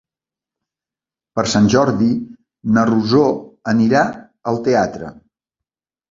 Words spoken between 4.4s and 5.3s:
al teatre.